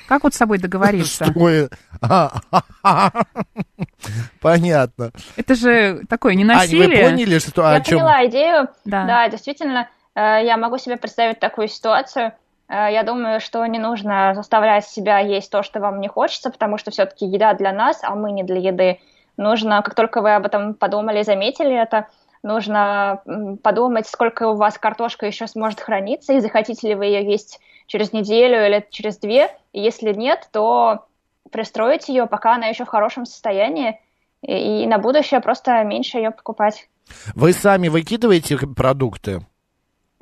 Как 0.09 0.23
вот 0.23 0.33
с 0.33 0.39
собой 0.39 0.59
договориться? 0.59 1.27
Понятно. 4.41 5.11
Это 5.37 5.55
же 5.55 6.03
такое 6.09 6.35
не 6.35 6.45
насилие. 6.45 6.85
Ань, 6.85 6.91
вы 6.91 7.11
поняли, 7.11 7.39
что 7.41 7.73
Я 7.73 7.81
поняла 7.81 8.27
идею. 8.27 8.69
Да, 8.85 9.29
действительно, 9.29 9.89
Э, 9.89 10.06
я 10.21 10.57
могу 10.57 10.79
себе 10.79 10.97
представить 10.97 11.41
такую 11.41 11.69
ситуацию. 11.69 12.33
Э, 12.69 12.89
я 12.91 13.03
думаю, 13.03 13.41
что 13.41 13.65
не 13.67 13.79
нужно 13.79 14.35
заставлять 14.35 14.87
себя 14.87 15.19
есть 15.19 15.51
то, 15.51 15.63
что 15.63 15.81
вам 15.81 16.01
не 16.01 16.09
хочется, 16.09 16.51
потому 16.51 16.79
что 16.79 16.91
все-таки 16.91 17.27
еда 17.27 17.55
для 17.55 17.73
нас, 17.73 18.01
а 18.03 18.15
мы 18.15 18.33
не 18.33 18.43
для 18.43 18.59
еды. 18.59 19.01
Нужно, 19.37 19.83
как 19.83 19.95
только 19.95 20.23
вы 20.23 20.35
об 20.35 20.47
этом 20.47 20.75
подумали, 20.75 21.23
заметили 21.23 21.75
это, 21.75 22.09
нужно 22.43 23.23
подумать, 23.63 24.07
сколько 24.07 24.49
у 24.49 24.55
вас 24.55 24.79
картошка 24.79 25.27
еще 25.27 25.47
сможет 25.47 25.81
храниться, 25.81 26.33
и 26.33 26.41
захотите 26.41 26.89
ли 26.89 26.95
вы 26.95 27.07
ее 27.07 27.31
есть 27.31 27.61
через 27.87 28.13
неделю 28.13 28.65
или 28.65 28.87
через 28.91 29.19
две. 29.19 29.51
И 29.73 29.81
если 29.81 30.13
нет, 30.13 30.49
то 30.53 31.07
пристроить 31.51 32.09
ее, 32.09 32.27
пока 32.27 32.55
она 32.55 32.67
еще 32.67 32.85
в 32.85 32.89
хорошем 32.89 33.27
состоянии, 33.27 34.01
и, 34.43 34.85
и 34.85 34.87
на 34.87 34.99
будущее 34.99 35.41
просто 35.41 35.83
меньше 35.85 36.17
ее 36.17 36.31
покупать. 36.31 36.89
Вы 37.35 37.53
сами 37.53 37.89
выкидываете 37.89 38.59
продукты? 38.59 39.41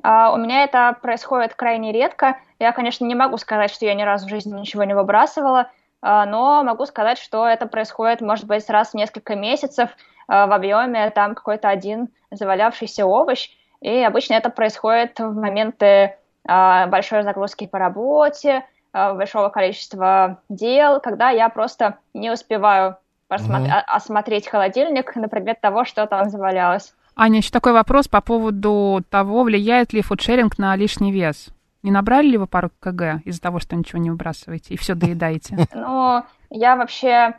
А, 0.04 0.32
у 0.32 0.36
меня 0.36 0.64
это 0.64 0.94
происходит 1.00 1.54
крайне 1.54 1.90
редко. 1.90 2.36
Я, 2.58 2.72
конечно, 2.72 3.06
не 3.06 3.14
могу 3.14 3.38
сказать, 3.38 3.70
что 3.70 3.86
я 3.86 3.94
ни 3.94 4.02
разу 4.02 4.26
в 4.26 4.28
жизни 4.28 4.60
ничего 4.60 4.84
не 4.84 4.94
выбрасывала, 4.94 5.70
а, 6.02 6.26
но 6.26 6.62
могу 6.62 6.84
сказать, 6.84 7.16
что 7.16 7.48
это 7.48 7.66
происходит, 7.66 8.20
может 8.20 8.44
быть, 8.44 8.68
раз 8.68 8.90
в 8.90 8.94
несколько 8.94 9.34
месяцев 9.34 9.88
а, 10.28 10.46
в 10.46 10.52
объеме 10.52 11.08
там 11.08 11.34
какой-то 11.34 11.70
один 11.70 12.08
завалявшийся 12.30 13.06
овощ. 13.06 13.48
И 13.80 14.02
обычно 14.02 14.34
это 14.34 14.50
происходит 14.50 15.18
в 15.18 15.34
моменты 15.34 16.16
большой 16.46 17.22
загрузки 17.22 17.66
по 17.66 17.78
работе, 17.78 18.66
большого 18.92 19.48
количества 19.48 20.42
дел, 20.50 21.00
когда 21.00 21.30
я 21.30 21.48
просто 21.48 21.98
не 22.12 22.30
успеваю 22.30 22.98
mm-hmm. 23.30 23.82
осмотреть 23.86 24.48
холодильник 24.48 25.16
на 25.16 25.28
предмет 25.28 25.60
того, 25.62 25.84
что 25.84 26.06
там 26.06 26.28
завалялось. 26.28 26.94
Аня, 27.16 27.38
еще 27.38 27.50
такой 27.50 27.72
вопрос 27.72 28.08
по 28.08 28.20
поводу 28.20 29.02
того, 29.08 29.44
влияет 29.44 29.92
ли 29.92 30.02
фудшеринг 30.02 30.58
на 30.58 30.74
лишний 30.74 31.12
вес. 31.12 31.48
Не 31.82 31.90
набрали 31.90 32.28
ли 32.28 32.38
вы 32.38 32.46
пару 32.46 32.70
кг 32.80 33.20
из-за 33.24 33.40
того, 33.40 33.60
что 33.60 33.76
ничего 33.76 34.00
не 34.00 34.10
выбрасываете 34.10 34.74
и 34.74 34.76
все 34.76 34.94
доедаете? 34.94 35.56
Ну, 35.74 36.22
я 36.50 36.76
вообще 36.76 37.34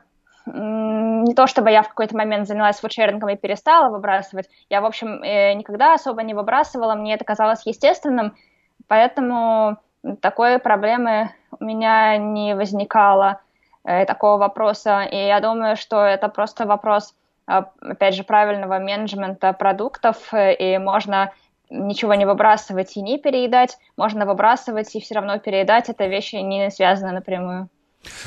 не 0.46 1.34
то 1.34 1.48
чтобы 1.48 1.72
я 1.72 1.82
в 1.82 1.90
какой-то 1.90 2.16
момент 2.16 2.48
занялась 2.48 2.80
фудшерингом 2.80 3.30
и 3.30 3.36
перестала 3.36 3.90
выбрасывать. 3.90 4.48
Я, 4.70 4.82
в 4.82 4.86
общем, 4.86 5.24
э, 5.24 5.54
никогда 5.56 5.96
особо 5.96 6.22
не 6.22 6.36
выбрасывала, 6.36 6.94
мне 6.94 7.16
это 7.16 7.26
казалось 7.26 7.66
естественным, 7.66 8.36
поэтому 8.88 9.78
такой 10.22 10.60
проблемы 10.60 11.32
у 11.60 11.66
меня 11.66 12.18
не 12.18 12.56
возникало, 12.56 13.42
э, 13.84 14.06
такого 14.06 14.38
вопроса. 14.38 15.02
И 15.02 15.16
я 15.16 15.40
думаю, 15.40 15.76
что 15.76 16.04
это 16.04 16.30
просто 16.30 16.68
вопрос 16.68 17.16
опять 17.46 18.16
же, 18.16 18.24
правильного 18.24 18.80
менеджмента 18.80 19.54
продуктов, 19.54 20.34
и 20.34 20.78
можно 20.78 21.32
ничего 21.70 22.14
не 22.14 22.26
выбрасывать 22.26 22.96
и 22.98 23.02
не 23.02 23.18
переедать, 23.18 23.78
можно 23.98 24.26
выбрасывать 24.26 24.96
и 24.96 25.02
все 25.02 25.16
равно 25.16 25.40
переедать, 25.40 25.90
это 25.90 26.06
вещи 26.06 26.36
не 26.36 26.70
связаны 26.70 27.12
напрямую. 27.12 27.70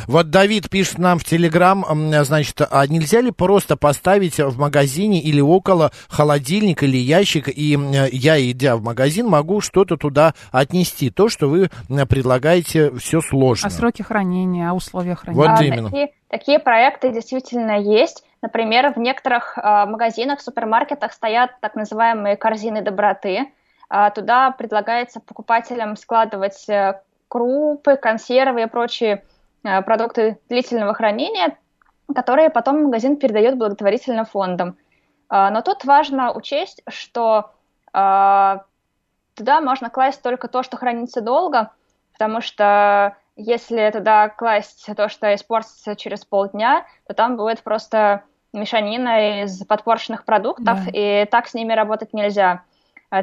Вот 0.06 0.30
Давид 0.30 0.70
пишет 0.70 0.98
нам 0.98 1.18
в 1.18 1.24
Телеграм, 1.24 1.84
значит, 2.24 2.60
а 2.70 2.86
нельзя 2.86 3.20
ли 3.20 3.30
просто 3.30 3.76
поставить 3.76 4.38
в 4.38 4.58
магазине 4.58 5.20
или 5.20 5.40
около 5.40 5.90
холодильник 6.08 6.82
или 6.82 6.96
ящик, 6.96 7.48
и 7.48 7.78
я, 8.12 8.40
идя 8.50 8.76
в 8.76 8.82
магазин, 8.82 9.26
могу 9.28 9.60
что-то 9.60 9.96
туда 9.96 10.34
отнести. 10.52 11.10
То, 11.10 11.28
что 11.28 11.48
вы 11.48 11.70
предлагаете, 12.08 12.92
все 12.96 13.20
сложно. 13.20 13.66
А 13.66 13.70
сроки 13.70 14.02
хранения, 14.02 14.70
а 14.70 14.74
условия 14.74 15.14
хранения? 15.14 15.48
Вот 15.48 15.60
а, 15.60 15.64
именно. 15.64 15.90
Такие, 15.90 16.12
такие 16.28 16.58
проекты 16.58 17.12
действительно 17.12 17.78
есть. 17.80 18.24
Например, 18.40 18.92
в 18.92 18.98
некоторых 18.98 19.58
э, 19.58 19.86
магазинах, 19.86 20.40
супермаркетах 20.40 21.12
стоят 21.12 21.50
так 21.60 21.74
называемые 21.74 22.36
корзины 22.36 22.82
доброты. 22.82 23.46
Э, 23.90 24.10
туда 24.14 24.52
предлагается 24.52 25.20
покупателям 25.20 25.96
складывать 25.96 26.68
э, 26.68 27.00
крупы, 27.28 27.96
консервы 27.96 28.62
и 28.62 28.66
прочие 28.66 29.24
продукты 29.62 30.38
длительного 30.48 30.94
хранения, 30.94 31.56
которые 32.14 32.50
потом 32.50 32.84
магазин 32.84 33.16
передает 33.16 33.56
благотворительным 33.56 34.24
фондам. 34.24 34.76
Э, 35.30 35.50
но 35.50 35.62
тут 35.62 35.84
важно 35.84 36.32
учесть, 36.32 36.82
что 36.88 37.50
э, 37.92 38.58
туда 39.34 39.60
можно 39.60 39.90
класть 39.90 40.22
только 40.22 40.48
то, 40.48 40.62
что 40.62 40.76
хранится 40.76 41.20
долго, 41.20 41.70
потому 42.12 42.40
что 42.40 43.16
если 43.36 43.90
туда 43.92 44.28
класть 44.28 44.86
то, 44.96 45.08
что 45.08 45.34
испортится 45.34 45.94
через 45.94 46.24
полдня, 46.24 46.86
то 47.06 47.14
там 47.14 47.36
будет 47.36 47.62
просто 47.62 48.24
мешанина 48.52 49.44
из 49.44 49.64
подпорченных 49.64 50.24
продуктов, 50.24 50.84
да. 50.84 50.90
и 50.92 51.24
так 51.26 51.46
с 51.46 51.54
ними 51.54 51.72
работать 51.72 52.12
нельзя. 52.12 52.62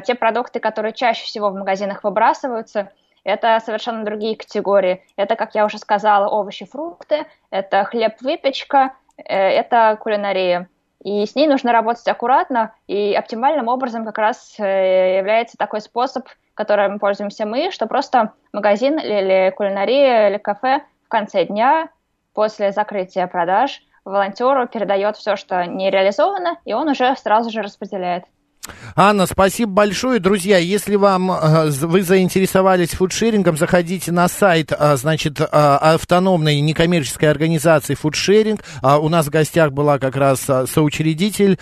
Те 0.04 0.14
продукты, 0.14 0.58
которые 0.58 0.92
чаще 0.94 1.24
всего 1.24 1.50
в 1.50 1.54
магазинах 1.54 2.02
выбрасываются, 2.02 2.92
это 3.26 3.60
совершенно 3.64 4.04
другие 4.04 4.36
категории. 4.36 5.02
Это, 5.16 5.34
как 5.34 5.54
я 5.56 5.66
уже 5.66 5.78
сказала, 5.78 6.28
овощи, 6.28 6.64
фрукты, 6.64 7.26
это 7.50 7.84
хлеб, 7.84 8.14
выпечка, 8.20 8.94
э, 9.16 9.24
это 9.24 9.98
кулинария. 10.00 10.68
И 11.02 11.26
с 11.26 11.34
ней 11.34 11.48
нужно 11.48 11.72
работать 11.72 12.06
аккуратно, 12.06 12.72
и 12.86 13.14
оптимальным 13.14 13.66
образом 13.66 14.04
как 14.04 14.18
раз 14.18 14.54
э, 14.58 15.18
является 15.18 15.56
такой 15.56 15.80
способ, 15.80 16.28
которым 16.54 17.00
пользуемся 17.00 17.46
мы, 17.46 17.72
что 17.72 17.86
просто 17.86 18.32
магазин 18.52 18.98
или 18.98 19.52
кулинария 19.56 20.28
или 20.28 20.38
кафе 20.38 20.82
в 21.04 21.08
конце 21.08 21.44
дня 21.44 21.88
после 22.32 22.70
закрытия 22.70 23.26
продаж 23.26 23.82
волонтеру 24.04 24.68
передает 24.68 25.16
все, 25.16 25.34
что 25.34 25.66
не 25.66 25.90
реализовано, 25.90 26.58
и 26.64 26.74
он 26.74 26.88
уже 26.88 27.16
сразу 27.16 27.50
же 27.50 27.62
распределяет. 27.62 28.24
Анна, 28.94 29.26
спасибо 29.26 29.72
большое. 29.72 30.20
Друзья, 30.20 30.58
если 30.58 30.96
вам 30.96 31.30
э, 31.30 31.70
вы 31.70 32.02
заинтересовались 32.02 32.90
фудшерингом, 32.90 33.56
заходите 33.56 34.10
на 34.10 34.26
сайт, 34.26 34.72
э, 34.72 34.96
значит, 34.96 35.38
э, 35.40 35.44
автономной 35.44 36.60
некоммерческой 36.60 37.30
организации 37.30 37.94
фудшеринг. 37.94 38.64
А 38.80 38.98
у 38.98 39.08
нас 39.08 39.26
в 39.26 39.30
гостях 39.30 39.72
была 39.72 39.98
как 39.98 40.16
раз 40.16 40.40
соучредитель 40.40 41.58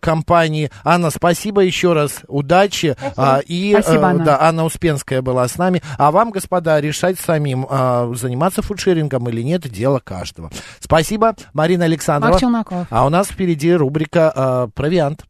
компании. 0.00 0.70
Анна, 0.84 1.10
спасибо 1.10 1.60
еще 1.60 1.92
раз. 1.92 2.20
Удачи. 2.28 2.96
Спасибо. 2.98 3.42
И, 3.46 3.76
Спасибо, 3.78 4.08
Анна. 4.08 4.24
Да, 4.24 4.40
Анна 4.40 4.64
Успенская 4.64 5.22
была 5.22 5.46
с 5.46 5.58
нами. 5.58 5.82
А 5.98 6.10
вам, 6.10 6.30
господа, 6.30 6.80
решать 6.80 7.18
самим, 7.18 7.66
заниматься 8.14 8.62
фудшерингом 8.62 9.28
или 9.28 9.42
нет, 9.42 9.62
дело 9.68 10.00
каждого. 10.02 10.50
Спасибо, 10.80 11.34
Марина 11.52 11.84
Александрова. 11.84 12.86
А 12.90 13.06
у 13.06 13.08
нас 13.08 13.28
впереди 13.28 13.72
рубрика 13.74 14.70
«Провиант». 14.74 15.24